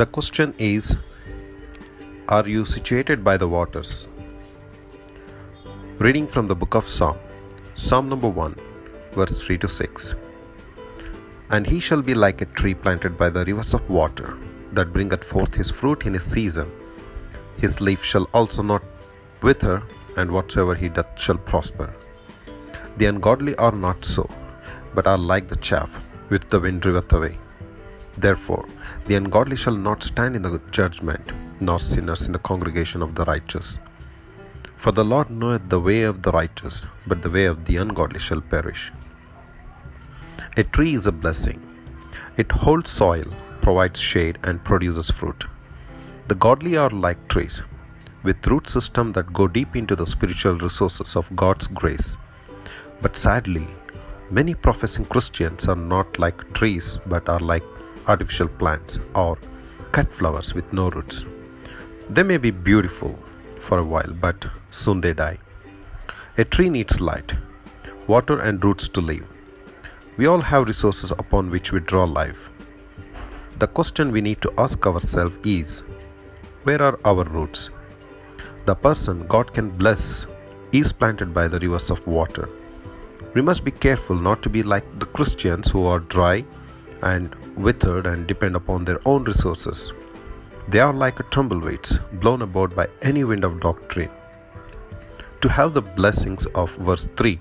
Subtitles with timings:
[0.00, 0.96] The question is
[2.26, 4.08] Are you situated by the waters?
[5.98, 7.18] Reading from the book of Psalm,
[7.74, 8.54] Psalm number 1,
[9.12, 10.14] verse 3 to 6.
[11.50, 14.38] And he shall be like a tree planted by the rivers of water,
[14.72, 16.72] that bringeth forth his fruit in his season.
[17.58, 18.82] His leaf shall also not
[19.42, 19.82] wither,
[20.16, 21.92] and whatsoever he doth shall prosper.
[22.96, 24.26] The ungodly are not so,
[24.94, 27.36] but are like the chaff which the wind driveth away.
[28.18, 28.66] Therefore,
[29.06, 33.24] the ungodly shall not stand in the judgment, nor sinners in the congregation of the
[33.24, 33.78] righteous.
[34.76, 38.18] For the Lord knoweth the way of the righteous, but the way of the ungodly
[38.18, 38.92] shall perish.
[40.56, 41.60] A tree is a blessing.
[42.36, 43.26] It holds soil,
[43.60, 45.44] provides shade, and produces fruit.
[46.28, 47.62] The godly are like trees,
[48.22, 52.16] with root systems that go deep into the spiritual resources of God's grace.
[53.02, 53.66] But sadly,
[54.30, 57.64] many professing Christians are not like trees but are like
[58.12, 59.38] artificial plants or
[59.96, 61.24] cut flowers with no roots.
[62.08, 63.18] They may be beautiful
[63.58, 65.38] for a while, but soon they die.
[66.38, 67.34] A tree needs light,
[68.06, 69.26] water, and roots to live.
[70.16, 72.50] We all have resources upon which we draw life.
[73.58, 75.82] The question we need to ask ourselves is
[76.64, 77.70] where are our roots?
[78.66, 80.26] The person God can bless
[80.72, 82.48] is planted by the rivers of water.
[83.34, 86.44] We must be careful not to be like the Christians who are dry
[87.02, 89.92] and withered and depend upon their own resources.
[90.68, 94.10] They are like tumbleweeds blown about by any wind of doctrine.
[95.40, 97.40] To have the blessings of verse 3,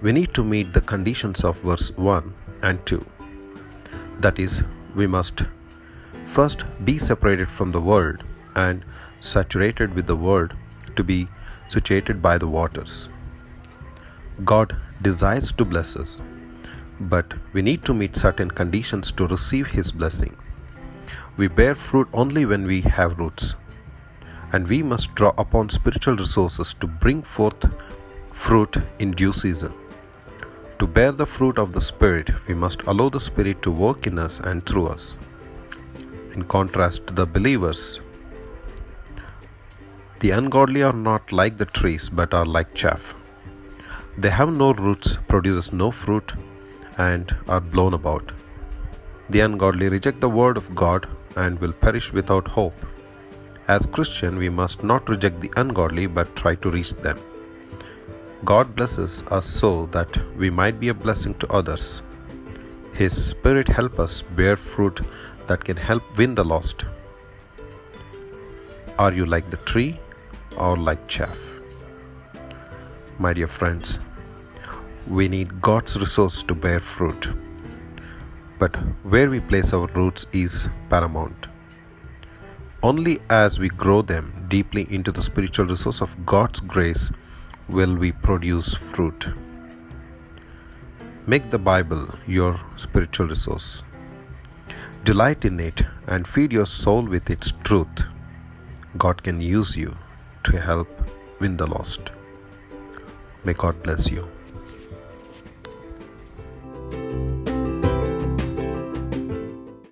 [0.00, 2.32] we need to meet the conditions of verse 1
[2.62, 3.04] and 2.
[4.20, 4.62] That is,
[4.94, 5.42] we must
[6.26, 8.22] first be separated from the world
[8.54, 8.84] and
[9.20, 10.56] saturated with the word
[10.96, 11.28] to be
[11.68, 13.08] situated by the waters.
[14.44, 16.20] God desires to bless us,
[17.00, 20.36] but we need to meet certain conditions to receive His blessing.
[21.36, 23.54] We bear fruit only when we have roots,
[24.52, 27.64] and we must draw upon spiritual resources to bring forth
[28.32, 29.72] fruit in due season.
[30.78, 34.18] To bear the fruit of the Spirit, we must allow the Spirit to work in
[34.18, 35.16] us and through us.
[36.34, 38.00] In contrast to the believers,
[40.20, 43.14] the ungodly are not like the trees but are like chaff.
[44.18, 46.32] They have no roots, produces no fruit,
[47.08, 48.32] and are blown about.
[49.30, 52.86] The ungodly reject the word of God and will perish without hope.
[53.68, 57.18] As Christian, we must not reject the ungodly but try to reach them.
[58.44, 62.02] God blesses us so that we might be a blessing to others.
[63.00, 65.00] His Spirit help us bear fruit
[65.46, 66.84] that can help win the lost.
[68.98, 69.98] Are you like the tree
[70.56, 71.38] or like chaff?
[73.18, 73.98] My dear friends,
[75.10, 77.28] we need God's resource to bear fruit.
[78.60, 81.48] But where we place our roots is paramount.
[82.84, 87.10] Only as we grow them deeply into the spiritual resource of God's grace
[87.68, 89.26] will we produce fruit.
[91.26, 93.82] Make the Bible your spiritual resource.
[95.04, 98.04] Delight in it and feed your soul with its truth.
[98.96, 99.96] God can use you
[100.44, 100.88] to help
[101.40, 102.12] win the lost.
[103.44, 104.28] May God bless you.